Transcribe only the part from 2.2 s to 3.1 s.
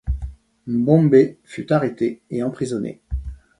et emprisonné.